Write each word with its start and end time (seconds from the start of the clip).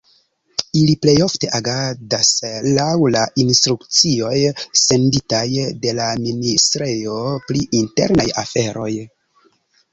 Ili 0.79 0.93
plejofte 1.05 1.49
agadas 1.57 2.31
laŭ 2.77 2.87
la 3.17 3.27
instrukcioj 3.45 4.33
senditaj 4.87 5.45
de 5.87 5.95
la 6.01 6.09
ministrejo 6.27 7.23
pri 7.49 7.65
internaj 7.85 8.31
aferoj. 8.47 8.93